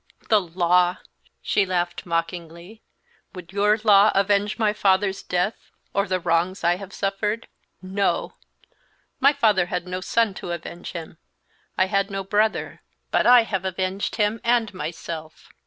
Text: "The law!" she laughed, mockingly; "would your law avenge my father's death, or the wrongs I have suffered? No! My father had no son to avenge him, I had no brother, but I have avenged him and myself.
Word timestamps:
"The 0.29 0.41
law!" 0.41 0.97
she 1.43 1.63
laughed, 1.63 2.07
mockingly; 2.07 2.81
"would 3.35 3.53
your 3.53 3.77
law 3.83 4.11
avenge 4.15 4.57
my 4.57 4.73
father's 4.73 5.21
death, 5.21 5.69
or 5.93 6.07
the 6.07 6.19
wrongs 6.19 6.63
I 6.63 6.77
have 6.77 6.91
suffered? 6.91 7.47
No! 7.83 8.33
My 9.19 9.31
father 9.31 9.67
had 9.67 9.87
no 9.87 10.01
son 10.01 10.33
to 10.41 10.53
avenge 10.53 10.93
him, 10.93 11.19
I 11.77 11.85
had 11.85 12.09
no 12.09 12.23
brother, 12.23 12.81
but 13.11 13.27
I 13.27 13.43
have 13.43 13.63
avenged 13.63 14.15
him 14.15 14.41
and 14.43 14.73
myself. 14.73 15.49